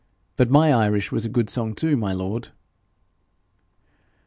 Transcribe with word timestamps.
But 0.35 0.49
my 0.49 0.73
Irish 0.73 1.11
was 1.11 1.25
a 1.25 1.29
good 1.29 1.47
song 1.47 1.75
too, 1.75 1.95
my 1.95 2.11
lord.' 2.11 2.49